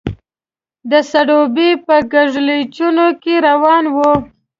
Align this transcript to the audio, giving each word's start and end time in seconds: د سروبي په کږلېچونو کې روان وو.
د 0.91 0.93
سروبي 1.11 1.69
په 1.85 1.95
کږلېچونو 2.11 3.05
کې 3.21 3.35
روان 3.47 3.83
وو. 3.95 4.11